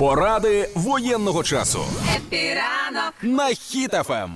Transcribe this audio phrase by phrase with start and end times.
[0.00, 1.80] Поради воєнного часу
[2.16, 3.14] Happy ранок.
[3.22, 3.54] на Ем.
[3.54, 4.28] Хіт FM.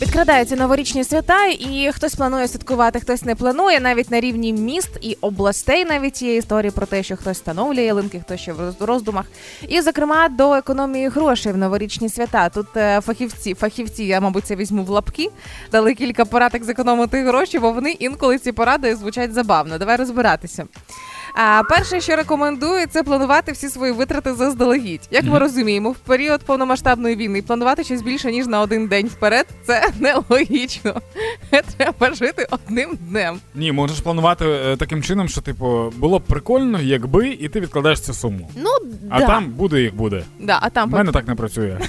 [0.00, 3.80] Підкрадаються новорічні свята, і хтось планує святкувати, хтось не планує.
[3.80, 8.20] Навіть на рівні міст і областей навіть є історії про те, що хтось встановлює ялинки,
[8.20, 9.26] хтось ще в роздумах.
[9.68, 12.48] І, зокрема, до економії грошей в новорічні свята.
[12.48, 15.30] Тут е, фахівці, фахівці, я мабуть, це візьму в лапки,
[15.72, 19.78] дали кілька порад, як зекономити гроші, бо вони інколи ці поради звучать забавно.
[19.78, 20.66] Давай розбиратися.
[21.34, 25.00] А перше, що рекомендую, це планувати всі свої витрати заздалегідь.
[25.10, 29.46] Як ми розуміємо, в період повномасштабної війни планувати щось більше ніж на один день вперед
[29.66, 31.00] це нелогічно.
[31.76, 33.38] Треба жити одним днем.
[33.54, 38.00] Ні, можеш планувати е, таким чином, що типу було б прикольно, якби, і ти відкладаєш
[38.00, 38.50] цю суму.
[38.56, 38.70] Ну
[39.10, 39.26] А да.
[39.26, 40.24] там буде як буде.
[40.40, 41.78] да, а У там мене так не працює.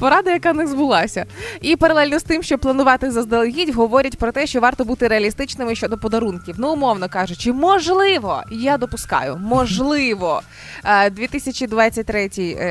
[0.00, 1.26] порада, яка не збулася.
[1.60, 5.98] І паралельно з тим, що планувати заздалегідь, говорять про те, що варто бути реалістичними щодо
[5.98, 6.54] подарунків.
[6.58, 10.42] Ну, умовно кажучи, можливо, я допускаю, можливо,
[10.84, 12.30] е, 2023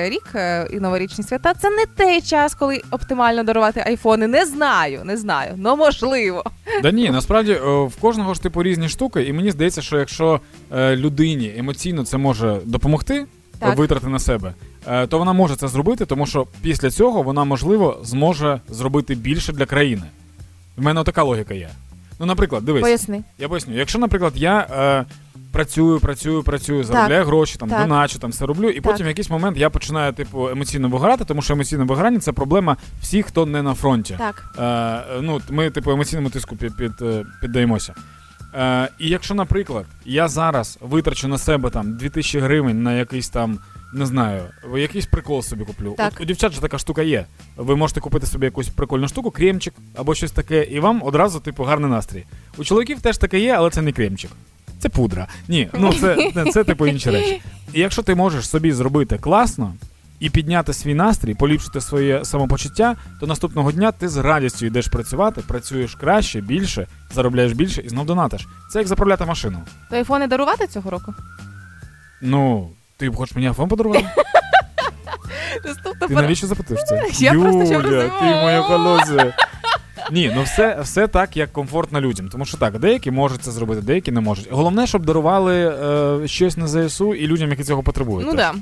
[0.09, 4.27] рік е, і новорічні свята це не той час, коли оптимально дарувати айфони.
[4.27, 6.43] Не знаю, не знаю, но можливо.
[6.83, 10.41] Да ні, насправді е, в кожного ж типу різні штуки, і мені здається, що якщо
[10.71, 13.25] е, людині емоційно це може допомогти.
[13.59, 13.77] Так.
[13.77, 14.53] Витрати на себе, е,
[15.09, 19.65] то вона може це зробити, тому що після цього вона, можливо, зможе зробити більше для
[19.65, 20.03] країни.
[20.77, 21.69] В мене така логіка є.
[22.19, 23.23] Ну, наприклад, дивись, Поясни.
[23.37, 25.05] Я поясню, якщо, наприклад, я е,
[25.51, 27.81] працюю, працюю, працюю, заробляю гроші, там Так.
[27.81, 28.83] доначу, там все роблю, і Так.
[28.83, 32.77] потім в якийсь момент я починаю типу емоційно вигорати, тому що емоційне вигорання це проблема
[33.01, 34.15] всіх, хто не на фронті.
[34.17, 34.55] Так.
[34.59, 37.93] Е, ну, ми, типу, емоційному тиску під, під, е, піддаємося.
[38.55, 43.59] Е, і якщо, наприклад, я зараз витрачу на себе там 2000 гривень на якийсь там.
[43.93, 44.41] Не знаю,
[44.77, 45.93] якийсь прикол собі куплю.
[45.97, 46.13] Так.
[46.15, 47.25] От у дівчат же така штука є.
[47.55, 51.63] Ви можете купити собі якусь прикольну штуку, кремчик або щось таке, і вам одразу, типу,
[51.63, 52.25] гарний настрій.
[52.57, 54.31] У чоловіків теж таке є, але це не кремчик.
[54.79, 55.27] Це пудра.
[55.47, 57.41] Ні, ну це, це, це типу інші речі.
[57.73, 59.73] І якщо ти можеш собі зробити класно
[60.19, 65.41] і підняти свій настрій, поліпшити своє самопочуття, то наступного дня ти з радістю йдеш працювати,
[65.47, 68.47] працюєш краще, більше, заробляєш більше і знов донатиш.
[68.71, 69.61] Це як заправляти машину.
[69.89, 71.13] То айфони дарувати цього року?
[72.21, 74.05] Ну, ти б хочеш мені айфон подарувати?
[76.07, 77.03] Ти навіщо запитуєш це?
[77.13, 79.33] Я просто Юля, ти моя холодзя.
[80.11, 82.29] Ні, ну все, все так, як комфортно людям.
[82.29, 84.47] Тому що так, деякі можуть це зробити, деякі не можуть.
[84.51, 85.77] Головне, щоб дарували
[86.23, 88.27] е, щось на ЗСУ і людям, які цього потребують.
[88.27, 88.39] Ну теж.
[88.39, 88.53] да.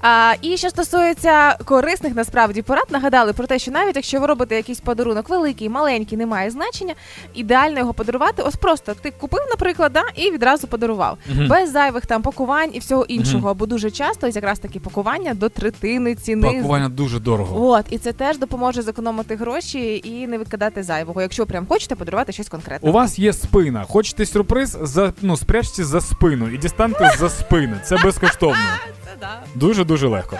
[0.00, 4.56] А, і що стосується корисних насправді порад, нагадали про те, що навіть якщо ви робите
[4.56, 6.94] якийсь подарунок, великий, маленький, не має значення,
[7.34, 8.42] ідеально його подарувати.
[8.42, 11.18] Ось просто ти купив, наприклад, да, і відразу подарував.
[11.34, 11.48] Мгм.
[11.48, 13.48] Без зайвих там пакувань і всього іншого.
[13.48, 13.58] Мгм.
[13.58, 16.52] Бо дуже часто ось якраз такі пакування до третини ціни.
[16.52, 17.66] Пакування дуже дорого.
[17.68, 22.32] От, і це теж допоможе зекономити гроші і не викидати зайвого, якщо прям хочете подарувати
[22.32, 22.90] щось конкретне.
[22.90, 23.84] У вас є спина.
[23.88, 24.78] Хочете сюрприз?
[24.82, 27.80] За, ну, спрячте за спину і дістаньте за спини.
[27.84, 28.56] Це безкоштовно.
[29.04, 29.40] Це да.
[29.54, 30.36] Дуже дуже легко.